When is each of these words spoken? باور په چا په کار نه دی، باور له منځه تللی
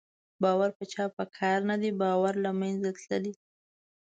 باور 0.43 0.69
په 0.77 0.83
چا 0.93 1.05
په 1.15 1.23
کار 1.37 1.59
نه 1.69 1.75
دی، 1.81 1.91
باور 2.01 2.33
له 2.45 2.51
منځه 2.61 2.89
تللی 3.07 3.33